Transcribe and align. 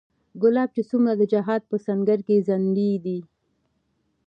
کلاب 0.41 0.69
چې 0.75 0.81
څومره 0.89 1.13
د 1.17 1.21
جهاد 1.33 1.61
په 1.71 1.75
سنګر 1.85 2.19
کې 2.27 2.43
ځنډېدی 2.47 3.19